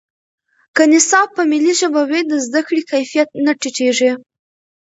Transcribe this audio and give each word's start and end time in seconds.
که 0.75 0.83
نصاب 0.93 1.27
په 1.35 1.43
ملي 1.51 1.73
ژبه 1.79 2.01
وي، 2.09 2.21
د 2.25 2.33
زده 2.45 2.61
کړې 2.67 2.81
کیفیت 2.91 3.29
نه 3.45 3.51
ټیټېږي. 3.61 4.11